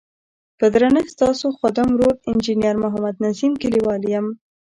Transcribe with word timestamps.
په 0.59 0.65
درنښت 0.73 1.11
ستاسو 1.15 1.45
خادم 1.57 1.89
ورور 1.93 2.15
انجنیر 2.29 2.75
محمد 2.83 3.15
نظیم 3.25 3.53
کلیوال 3.61 4.01
یم. 4.13 4.25